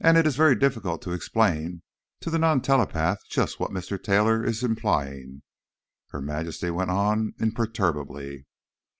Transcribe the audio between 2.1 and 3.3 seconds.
to the non telepath